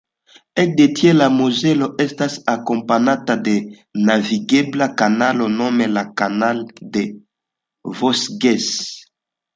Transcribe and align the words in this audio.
Ekde 0.61 0.85
tie 0.99 1.11
la 1.17 1.27
Mozelo 1.33 1.89
estas 2.05 2.37
akompanata 2.53 3.35
de 3.49 3.53
navigebla 4.09 4.87
kanalo, 5.03 5.51
nome 5.61 5.91
la 5.99 6.05
Canal 6.23 6.65
des 6.97 7.15
Vosges. 8.01 8.73